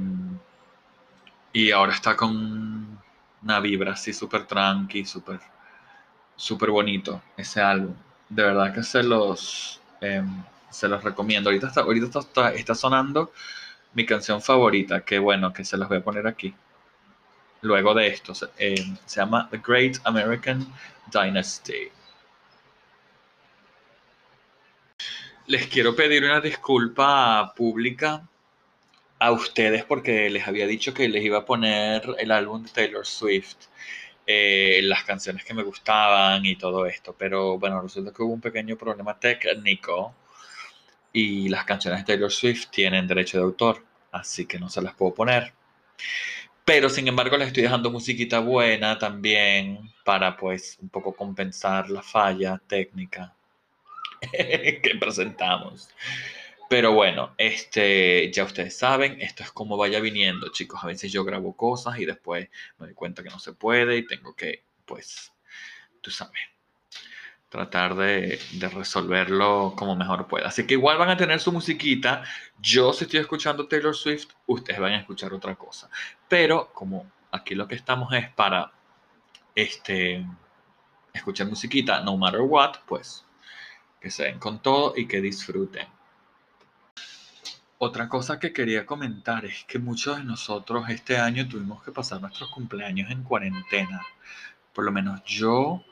y 1.54 1.72
ahora 1.72 1.94
está 1.94 2.16
con 2.16 3.00
una 3.44 3.60
vibra 3.60 3.94
así 3.94 4.14
súper 4.14 4.46
tranqui, 4.46 5.06
súper 5.06 5.40
súper 6.36 6.70
bonito 6.70 7.22
ese 7.38 7.62
álbum 7.62 7.96
de 8.30 8.44
verdad 8.44 8.74
que 8.74 8.84
se 8.84 9.04
los, 9.04 9.82
em, 10.02 10.44
se 10.70 10.88
los 10.88 11.04
recomiendo. 11.04 11.50
Ahorita, 11.50 11.68
está, 11.68 11.82
ahorita 11.82 12.20
está, 12.20 12.52
está, 12.52 12.76
sonando 12.76 13.32
mi 13.94 14.06
canción 14.06 14.42
favorita, 14.42 15.02
que 15.02 15.20
bueno, 15.20 15.54
que 15.54 15.64
se 15.64 15.78
las 15.78 15.90
voy 15.90 16.00
a 16.00 16.04
poner 16.04 16.28
aquí. 16.28 16.54
Luego 17.62 17.94
de 17.94 18.08
esto, 18.08 18.34
em, 18.58 18.98
se 19.06 19.20
llama 19.20 19.48
The 19.50 19.58
Great 19.66 19.98
American 20.04 20.68
Dynasty. 21.12 21.90
Les 25.48 25.68
quiero 25.68 25.96
pedir 25.96 26.24
una 26.26 26.42
disculpa 26.42 27.54
pública 27.56 28.28
a 29.20 29.32
ustedes 29.32 29.84
porque 29.86 30.30
les 30.30 30.48
había 30.48 30.68
dicho 30.68 30.94
que 30.94 31.08
les 31.10 31.24
iba 31.24 31.40
a 31.40 31.46
poner 31.46 32.04
el 32.20 32.32
álbum 32.32 32.64
de 32.64 32.70
Taylor 32.72 33.06
Swift 33.06 33.58
eh, 34.30 34.82
las 34.84 35.06
canciones 35.06 35.46
que 35.46 35.54
me 35.54 35.64
gustaban 35.64 36.46
y 36.46 36.58
todo 36.58 36.86
esto. 36.86 37.16
Pero 37.18 37.58
bueno, 37.58 37.82
resulta 37.82 38.12
que 38.14 38.24
hubo 38.24 38.34
un 38.34 38.42
pequeño 38.42 38.76
problema 38.78 39.18
técnico 39.18 40.14
y 41.14 41.50
las 41.50 41.66
canciones 41.66 42.02
de 42.02 42.06
Taylor 42.06 42.32
Swift 42.32 42.68
tienen 42.70 43.08
derecho 43.08 43.38
de 43.38 43.44
autor, 43.46 43.84
así 44.12 44.46
que 44.46 44.60
no 44.60 44.70
se 44.70 44.82
las 44.82 44.94
puedo 44.96 45.14
poner. 45.14 45.54
Pero 46.68 46.90
sin 46.90 47.08
embargo 47.08 47.38
les 47.38 47.48
estoy 47.48 47.64
dejando 47.64 47.90
musiquita 47.90 48.40
buena 48.40 49.00
también 49.00 49.90
para 50.04 50.36
pues 50.36 50.78
un 50.82 50.90
poco 50.90 51.16
compensar 51.16 51.90
la 51.90 52.02
falla 52.02 52.62
técnica 52.68 53.34
que 54.34 54.98
presentamos. 55.00 55.90
Pero 56.70 56.92
bueno, 56.92 57.34
este, 57.38 58.30
ya 58.34 58.44
ustedes 58.44 58.78
saben, 58.78 59.22
esto 59.22 59.44
es 59.44 59.52
como 59.54 59.78
vaya 59.78 60.02
viniendo, 60.02 60.52
chicos. 60.52 60.82
A 60.84 60.88
veces 60.88 61.10
yo 61.10 61.24
grabo 61.24 61.56
cosas 61.56 61.98
y 62.00 62.06
después 62.06 62.50
me 62.78 62.88
doy 62.88 62.96
cuenta 62.96 63.24
que 63.24 63.30
no 63.30 63.40
se 63.40 63.54
puede 63.54 63.96
y 63.96 64.06
tengo 64.06 64.36
que, 64.36 64.64
pues, 64.86 65.32
tú 66.02 66.12
sabes, 66.12 66.42
tratar 67.50 67.96
de, 67.96 68.40
resolverlo 68.74 69.74
como 69.78 69.96
mejor 69.96 70.28
pueda. 70.28 70.48
Así 70.48 70.68
que 70.68 70.74
igual 70.74 70.98
van 70.98 71.10
a 71.10 71.18
tener 71.18 71.40
su 71.40 71.52
musiquita. 71.52 72.24
Yo 72.60 72.94
si 72.94 73.06
estoy 73.06 73.20
escuchando 73.20 73.68
Taylor 73.68 73.96
Swift, 73.96 74.30
ustedes 74.46 74.80
van 74.80 74.94
a 74.94 75.00
escuchar 75.00 75.34
otra 75.34 75.56
cosa. 75.56 75.90
Pero 76.28 76.72
como 76.74 77.10
aquí 77.32 77.56
lo 77.56 77.68
que 77.68 77.76
estamos 77.76 78.14
es 78.14 78.30
para 78.32 78.72
este, 79.56 80.26
escuchar 81.14 81.48
musiquita, 81.48 82.02
no 82.02 82.18
matter 82.18 82.42
what, 82.42 82.78
pues 82.86 83.26
que 84.00 84.12
se 84.12 84.26
den 84.26 84.40
con 84.40 84.62
todo 84.62 84.94
y 84.96 85.08
que 85.08 85.22
disfruten. 85.22 85.88
Otra 87.80 88.10
cosa 88.10 88.40
que 88.40 88.54
quería 88.54 88.86
comentar 88.86 89.46
es 89.46 89.64
que 89.66 89.80
muchos 89.80 90.18
de 90.18 90.24
nosotros 90.24 90.90
este 90.90 91.18
año 91.18 91.48
tuvimos 91.48 91.84
que 91.84 91.92
pasar 91.92 92.20
nuestros 92.20 92.50
cumpleaños 92.50 93.12
en 93.12 93.24
cuarentena. 93.24 94.02
Por 94.74 94.86
lo 94.86 94.92
menos 94.92 95.24
yo 95.26 95.84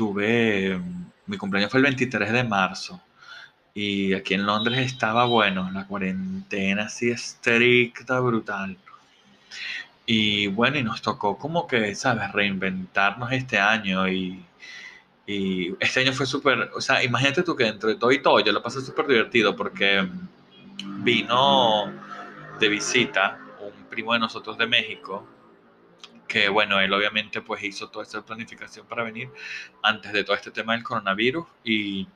tuve, 0.00 0.80
mi 1.26 1.36
cumpleaños 1.36 1.70
fue 1.70 1.76
el 1.76 1.84
23 1.84 2.32
de 2.32 2.42
marzo 2.42 3.02
y 3.74 4.14
aquí 4.14 4.32
en 4.32 4.46
Londres 4.46 4.78
estaba, 4.78 5.26
bueno, 5.26 5.70
la 5.70 5.86
cuarentena 5.86 6.84
así 6.84 7.10
estricta, 7.10 8.18
brutal. 8.20 8.78
Y 10.06 10.46
bueno, 10.46 10.78
y 10.78 10.82
nos 10.82 11.02
tocó 11.02 11.36
como 11.36 11.66
que, 11.66 11.94
¿sabes? 11.94 12.32
Reinventarnos 12.32 13.30
este 13.32 13.58
año 13.58 14.08
y, 14.08 14.42
y 15.26 15.74
este 15.80 16.00
año 16.00 16.14
fue 16.14 16.24
súper, 16.24 16.70
o 16.74 16.80
sea, 16.80 17.04
imagínate 17.04 17.42
tú 17.42 17.54
que 17.54 17.66
entre 17.66 17.94
todo 17.96 18.10
y 18.10 18.22
todo 18.22 18.40
yo 18.40 18.52
lo 18.52 18.62
pasé 18.62 18.80
súper 18.80 19.06
divertido 19.06 19.54
porque 19.54 20.08
vino 21.04 21.92
de 22.58 22.68
visita 22.70 23.38
un 23.60 23.84
primo 23.90 24.14
de 24.14 24.20
nosotros 24.20 24.56
de 24.56 24.66
México, 24.66 25.26
que 26.30 26.48
bueno, 26.48 26.78
él 26.80 26.92
obviamente 26.92 27.42
pues 27.42 27.64
hizo 27.64 27.90
toda 27.90 28.04
esta 28.04 28.24
planificación 28.24 28.86
para 28.86 29.02
venir 29.02 29.28
antes 29.82 30.12
de 30.12 30.22
todo 30.22 30.36
este 30.36 30.52
tema 30.52 30.74
del 30.74 30.84
coronavirus 30.84 31.44
y 31.64 32.06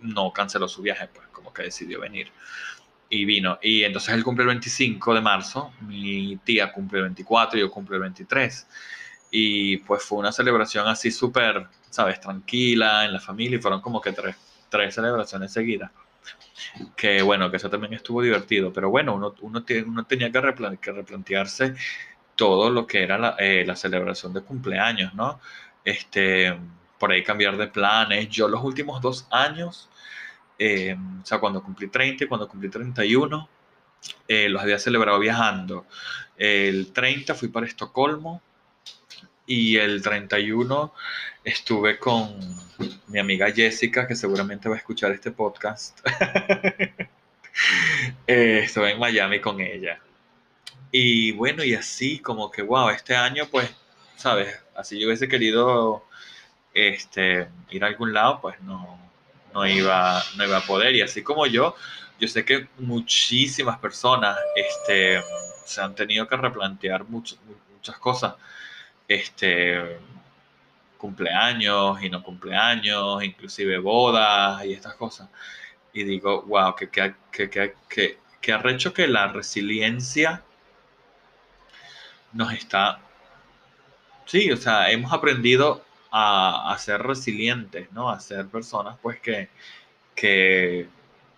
no 0.00 0.32
canceló 0.32 0.68
su 0.68 0.80
viaje, 0.80 1.08
pues 1.08 1.26
como 1.32 1.52
que 1.52 1.64
decidió 1.64 2.00
venir. 2.00 2.30
Y 3.10 3.24
vino. 3.24 3.58
Y 3.60 3.82
entonces 3.82 4.14
él 4.14 4.22
cumple 4.22 4.44
el 4.44 4.48
25 4.48 5.12
de 5.12 5.20
marzo, 5.20 5.72
mi 5.80 6.36
tía 6.44 6.72
cumple 6.72 6.98
el 7.00 7.04
24, 7.06 7.58
yo 7.58 7.68
cumple 7.68 7.96
el 7.96 8.02
23. 8.02 8.68
Y 9.32 9.78
pues 9.78 10.04
fue 10.04 10.18
una 10.18 10.30
celebración 10.30 10.86
así 10.86 11.10
súper, 11.10 11.66
¿sabes? 11.90 12.20
Tranquila 12.20 13.06
en 13.06 13.12
la 13.12 13.20
familia 13.20 13.58
y 13.58 13.60
fueron 13.60 13.80
como 13.80 14.00
que 14.00 14.12
tres, 14.12 14.36
tres 14.70 14.94
celebraciones 14.94 15.52
seguidas 15.52 15.90
que 16.96 17.22
bueno, 17.22 17.50
que 17.50 17.56
eso 17.56 17.70
también 17.70 17.94
estuvo 17.94 18.20
divertido, 18.20 18.72
pero 18.72 18.90
bueno, 18.90 19.14
uno, 19.14 19.34
uno, 19.40 19.64
uno 19.86 20.04
tenía 20.04 20.30
que, 20.30 20.40
replantearse 20.40 21.74
todo 22.38 22.70
lo 22.70 22.86
que 22.86 23.02
era 23.02 23.34
eh, 23.40 23.64
la, 23.66 23.74
celebración 23.74 24.32
de 24.32 24.42
cumpleaños, 24.42 25.12
¿no? 25.12 25.40
Este, 25.84 26.56
por 26.98 27.10
ahí 27.10 27.24
cambiar 27.24 27.56
de 27.56 27.66
planes. 27.66 28.28
Yo 28.28 28.48
los 28.48 28.62
últimos 28.62 29.02
dos 29.02 29.26
años, 29.30 29.90
eh, 30.58 30.96
o 31.22 31.26
sea, 31.26 31.40
cuando 31.40 31.62
cumplí 31.62 31.88
30 31.88 32.24
y 32.24 32.26
cuando 32.28 32.48
cumplí 32.48 32.70
31, 32.70 33.48
eh, 34.28 34.48
los 34.48 34.62
había 34.62 34.78
celebrado 34.78 35.18
viajando. 35.18 35.84
El 36.36 36.92
30 36.92 37.34
fui 37.34 37.48
para 37.48 37.66
Estocolmo 37.66 38.40
y 39.44 39.76
el 39.76 40.00
31 40.00 40.94
estuve 41.42 41.98
con 41.98 42.38
mi 43.08 43.18
amiga 43.18 43.50
Jessica, 43.50 44.06
que 44.06 44.14
seguramente 44.14 44.68
va 44.68 44.76
a 44.76 44.78
escuchar 44.78 45.10
este 45.10 45.32
podcast. 45.32 45.98
eh, 48.28 48.60
estuve 48.64 48.92
en 48.92 49.00
Miami 49.00 49.40
con 49.40 49.60
ella. 49.60 50.00
Y 50.90 51.32
bueno, 51.32 51.64
y 51.64 51.74
así 51.74 52.18
como 52.18 52.50
que, 52.50 52.62
wow, 52.62 52.90
este 52.90 53.14
año 53.14 53.46
pues, 53.50 53.70
¿sabes? 54.16 54.58
Así 54.74 54.98
yo 54.98 55.06
hubiese 55.08 55.28
querido 55.28 56.04
este, 56.74 57.48
ir 57.70 57.84
a 57.84 57.88
algún 57.88 58.12
lado, 58.14 58.40
pues 58.40 58.60
no, 58.62 58.98
no, 59.52 59.66
iba, 59.66 60.22
no 60.36 60.44
iba 60.44 60.58
a 60.58 60.66
poder. 60.66 60.94
Y 60.94 61.02
así 61.02 61.22
como 61.22 61.46
yo, 61.46 61.76
yo 62.18 62.28
sé 62.28 62.44
que 62.44 62.68
muchísimas 62.78 63.78
personas 63.78 64.38
este, 64.56 65.22
se 65.64 65.80
han 65.80 65.94
tenido 65.94 66.26
que 66.28 66.36
replantear 66.36 67.04
muchas 67.04 67.38
cosas 68.00 68.34
este, 69.08 69.98
cumpleaños 70.98 72.02
y 72.02 72.10
no 72.10 72.22
cumpleaños, 72.22 73.22
inclusive 73.24 73.78
bodas 73.78 74.64
y 74.64 74.72
estas 74.74 74.94
cosas. 74.94 75.28
Y 75.92 76.04
digo, 76.04 76.42
wow, 76.42 76.74
que, 76.74 76.88
que, 76.90 77.14
que, 77.30 77.50
que, 77.88 78.18
que 78.40 78.52
arrecho 78.52 78.92
que 78.92 79.08
la 79.08 79.28
resiliencia 79.28 80.44
nos 82.32 82.52
está... 82.52 83.00
Sí, 84.26 84.50
o 84.52 84.56
sea, 84.56 84.90
hemos 84.90 85.12
aprendido 85.12 85.84
a, 86.10 86.72
a, 86.72 86.78
ser 86.78 87.02
resilientes, 87.02 87.90
¿no? 87.92 88.10
A 88.10 88.20
ser 88.20 88.46
personas 88.48 88.98
pues 89.02 89.20
que, 89.20 89.48
que 90.14 90.88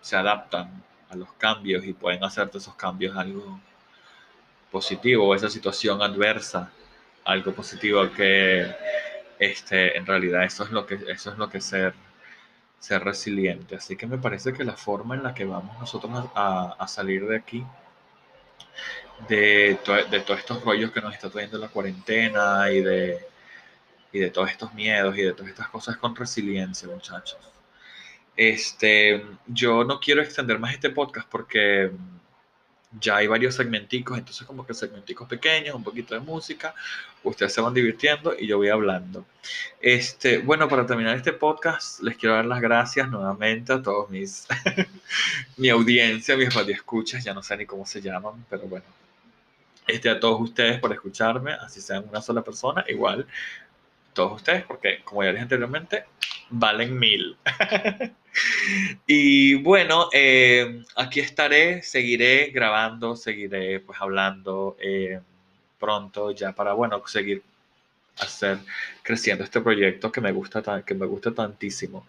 se 0.01 0.15
adaptan 0.15 0.83
a 1.09 1.15
los 1.15 1.31
cambios 1.33 1.85
y 1.85 1.93
pueden 1.93 2.23
hacerte 2.23 2.57
esos 2.57 2.75
cambios 2.75 3.15
algo 3.15 3.59
positivo, 4.71 5.35
esa 5.35 5.49
situación 5.49 6.01
adversa, 6.01 6.71
algo 7.25 7.53
positivo 7.53 8.09
que 8.11 8.73
este, 9.39 9.97
en 9.97 10.05
realidad 10.05 10.43
eso 10.43 10.63
es 10.63 10.71
lo 10.71 10.85
que, 10.85 10.95
eso 11.07 11.31
es 11.31 11.37
lo 11.37 11.49
que 11.49 11.61
ser, 11.61 11.93
ser 12.79 13.03
resiliente. 13.03 13.75
Así 13.75 13.95
que 13.97 14.07
me 14.07 14.17
parece 14.17 14.53
que 14.53 14.63
la 14.63 14.77
forma 14.77 15.15
en 15.15 15.23
la 15.23 15.33
que 15.33 15.45
vamos 15.45 15.77
nosotros 15.79 16.29
a, 16.35 16.75
a 16.79 16.87
salir 16.87 17.27
de 17.27 17.37
aquí, 17.37 17.65
de, 19.27 19.79
de 20.09 20.19
todos 20.21 20.39
estos 20.39 20.63
rollos 20.63 20.91
que 20.91 21.01
nos 21.01 21.13
está 21.13 21.29
trayendo 21.29 21.57
la 21.57 21.69
cuarentena 21.69 22.71
y 22.71 22.81
de, 22.81 23.19
y 24.11 24.19
de 24.19 24.29
todos 24.29 24.49
estos 24.49 24.73
miedos 24.73 25.17
y 25.17 25.21
de 25.21 25.33
todas 25.33 25.49
estas 25.49 25.69
cosas 25.69 25.97
con 25.97 26.15
resiliencia, 26.15 26.87
muchachos. 26.87 27.39
Este, 28.35 29.23
yo 29.47 29.83
no 29.83 29.99
quiero 29.99 30.21
extender 30.21 30.57
más 30.59 30.73
este 30.73 30.89
podcast 30.89 31.27
porque 31.29 31.91
ya 32.99 33.17
hay 33.17 33.27
varios 33.27 33.55
segmenticos, 33.55 34.17
entonces 34.17 34.45
como 34.45 34.65
que 34.65 34.73
segmenticos 34.73 35.27
pequeños, 35.27 35.75
un 35.75 35.83
poquito 35.83 36.13
de 36.13 36.19
música, 36.19 36.73
ustedes 37.23 37.53
se 37.53 37.61
van 37.61 37.73
divirtiendo 37.73 38.35
y 38.37 38.47
yo 38.47 38.57
voy 38.57 38.69
hablando. 38.69 39.25
Este, 39.79 40.39
bueno, 40.39 40.67
para 40.67 40.85
terminar 40.85 41.15
este 41.15 41.33
podcast, 41.33 42.01
les 42.01 42.17
quiero 42.17 42.35
dar 42.35 42.45
las 42.45 42.61
gracias 42.61 43.09
nuevamente 43.09 43.73
a 43.73 43.81
todos 43.81 44.09
mis, 44.09 44.47
mi 45.57 45.69
audiencia, 45.69 46.35
mis 46.35 46.55
escuchas, 46.55 47.23
ya 47.23 47.33
no 47.33 47.43
sé 47.43 47.55
ni 47.57 47.65
cómo 47.65 47.85
se 47.85 48.01
llaman, 48.01 48.45
pero 48.49 48.63
bueno, 48.63 48.85
este, 49.95 50.09
a 50.09 50.19
todos 50.19 50.41
ustedes 50.41 50.79
por 50.79 50.91
escucharme, 50.93 51.53
así 51.53 51.81
sean 51.81 52.05
una 52.09 52.21
sola 52.21 52.41
persona, 52.43 52.83
igual, 52.87 53.25
todos 54.13 54.33
ustedes, 54.33 54.63
porque 54.63 55.01
como 55.03 55.23
ya 55.23 55.31
dije 55.31 55.43
anteriormente, 55.43 56.05
valen 56.49 56.97
mil. 56.97 57.37
y 59.07 59.55
bueno, 59.55 60.09
eh, 60.13 60.83
aquí 60.95 61.19
estaré, 61.19 61.81
seguiré 61.81 62.47
grabando, 62.47 63.15
seguiré 63.15 63.79
pues 63.79 63.99
hablando 64.01 64.77
eh, 64.79 65.19
pronto 65.79 66.31
ya 66.31 66.53
para, 66.53 66.73
bueno, 66.73 67.01
seguir 67.07 67.41
hacer 68.19 68.59
creciendo 69.03 69.43
este 69.43 69.61
proyecto 69.61 70.11
que 70.11 70.21
me 70.21 70.31
gusta, 70.31 70.83
que 70.85 70.93
me 70.93 71.05
gusta 71.05 71.31
tantísimo. 71.31 72.05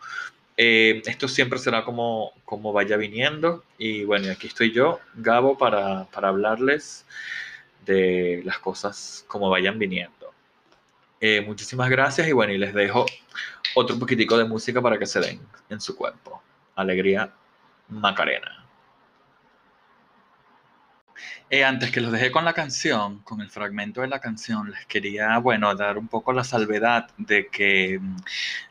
Eh, 0.57 1.03
esto 1.07 1.29
siempre 1.29 1.59
será 1.59 1.85
como, 1.85 2.33
como 2.45 2.73
vaya 2.73 2.97
viniendo 2.97 3.65
y 3.79 4.05
bueno, 4.05 4.31
aquí 4.31 4.49
estoy 4.49 4.73
yo, 4.73 5.01
Gabo, 5.15 5.57
para, 5.57 6.05
para 6.13 6.29
hablarles 6.29 7.07
de 7.85 8.43
las 8.45 8.59
cosas 8.59 9.25
como 9.29 9.51
vayan 9.51 9.79
viniendo. 9.79 10.33
muchísimas 11.47 11.89
gracias 11.91 12.27
y 12.29 12.33
bueno, 12.33 12.53
y 12.53 12.59
les 12.59 12.75
dejo 12.75 13.07
otro 13.75 13.99
poquitico 13.99 14.37
de 14.37 14.45
música 14.45 14.81
para 14.83 14.99
que 14.99 15.07
se 15.07 15.21
den 15.21 15.41
en 15.69 15.81
su 15.81 15.97
cuerpo. 15.97 16.43
Alegría 16.75 17.33
Macarena. 17.89 18.63
Eh, 21.51 21.65
antes 21.65 21.91
que 21.91 22.01
los 22.01 22.11
dejé 22.11 22.31
con 22.31 22.47
la 22.47 22.55
canción, 22.55 23.19
con 23.25 23.43
el 23.43 23.51
fragmento 23.51 24.01
de 24.01 24.09
la 24.09 24.21
canción, 24.21 24.71
les 24.71 24.87
quería, 24.87 25.37
bueno, 25.37 25.75
dar 25.75 25.99
un 25.99 26.09
poco 26.09 26.33
la 26.33 26.45
salvedad 26.45 27.11
de 27.19 27.49
que 27.49 27.99
mm, 28.01 28.17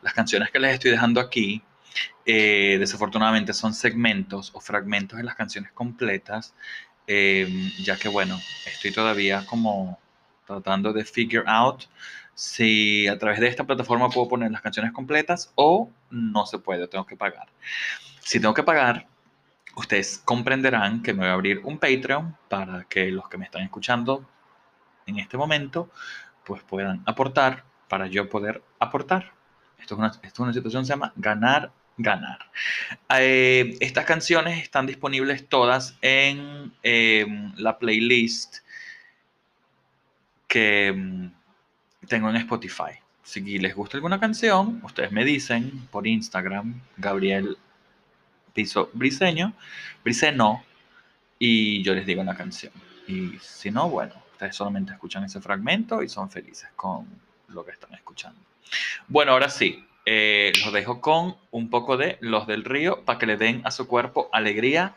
las 0.02 0.14
canciones 0.14 0.50
que 0.50 0.60
les 0.60 0.74
estoy 0.74 0.90
dejando 0.90 1.22
aquí, 1.22 1.62
eh, 2.26 2.78
desafortunadamente 2.80 3.54
son 3.54 3.76
segmentos 3.76 4.50
o 4.56 4.60
fragmentos 4.60 5.18
de 5.18 5.24
las 5.24 5.36
canciones 5.36 5.72
completas, 5.74 6.56
eh, 7.08 7.48
ya 7.80 7.98
que, 7.98 8.10
bueno, 8.10 8.40
estoy 8.66 8.92
todavía 8.92 9.46
como 9.46 10.00
tratando 10.46 10.94
de 10.94 11.06
figure 11.06 11.46
out 11.48 11.86
si 12.34 13.08
a 13.08 13.18
través 13.20 13.40
de 13.40 13.48
esta 13.48 13.66
plataforma 13.66 14.10
puedo 14.10 14.28
poner 14.28 14.52
las 14.52 14.62
canciones 14.62 14.92
completas 14.94 15.52
o 15.56 15.90
no 16.10 16.46
se 16.46 16.60
puede, 16.60 16.88
tengo 16.88 17.06
que 17.06 17.16
pagar. 17.16 17.48
Si 18.22 18.40
tengo 18.40 18.54
que 18.54 18.64
pagar, 18.64 19.08
ustedes 19.76 20.22
comprenderán 20.26 21.02
que 21.04 21.14
me 21.14 21.20
voy 21.20 21.30
a 21.30 21.34
abrir 21.34 21.62
un 21.64 21.78
Patreon 21.78 22.38
para 22.50 22.86
que 22.86 23.12
los 23.12 23.30
que 23.30 23.38
me 23.38 23.46
están 23.46 23.62
escuchando 23.62 24.26
en 25.06 25.20
este 25.20 25.38
momento 25.38 25.90
pues 26.44 26.64
puedan 26.64 27.04
aportar 27.06 27.64
para 27.88 28.08
yo 28.08 28.30
poder 28.30 28.64
aportar. 28.80 29.34
Esto 29.78 29.96
es 29.96 30.00
una, 30.00 30.08
esto 30.08 30.28
es 30.28 30.40
una 30.40 30.54
situación 30.54 30.84
que 30.84 30.88
se 30.88 30.94
llama 30.94 31.14
ganar, 31.16 31.72
ganar. 31.98 32.50
Eh, 33.10 33.78
estas 33.80 34.06
canciones 34.06 34.62
están 34.62 34.88
disponibles 34.88 35.48
todas 35.48 35.98
en 36.02 36.74
eh, 36.84 37.26
la 37.58 37.78
playlist 37.78 38.58
que 40.48 41.30
tengo 42.08 42.30
en 42.30 42.36
Spotify. 42.38 43.00
Si 43.24 43.60
les 43.60 43.76
gusta 43.76 43.98
alguna 43.98 44.20
canción, 44.20 44.82
ustedes 44.84 45.12
me 45.12 45.24
dicen 45.24 45.88
por 45.92 46.08
Instagram, 46.08 46.82
Gabriel 46.98 47.58
Piso 48.54 48.90
Briseño, 48.94 49.54
Briseno, 50.04 50.64
y 51.40 51.82
yo 51.84 51.94
les 51.94 52.06
digo 52.06 52.22
una 52.22 52.36
canción. 52.36 52.74
Y 53.08 53.38
si 53.40 53.72
no, 53.72 53.90
bueno, 53.90 54.14
ustedes 54.34 54.56
solamente 54.56 54.94
escuchan 54.94 55.24
ese 55.24 55.42
fragmento 55.42 56.04
y 56.04 56.10
son 56.10 56.30
felices 56.30 56.70
con 56.76 57.08
lo 57.48 57.66
que 57.66 57.72
están 57.72 57.94
escuchando. 57.94 58.40
Bueno, 59.08 59.32
ahora 59.32 59.50
sí, 59.50 59.86
eh, 60.06 60.52
los 60.64 60.74
dejo 60.74 61.02
con 61.02 61.36
un 61.52 61.70
poco 61.70 61.98
de 61.98 62.18
Los 62.22 62.48
del 62.48 62.64
Río 62.64 63.04
para 63.06 63.20
que 63.20 63.26
le 63.26 63.38
den 63.38 63.62
a 63.66 63.72
su 63.72 63.88
cuerpo 63.88 64.30
alegría. 64.32 64.96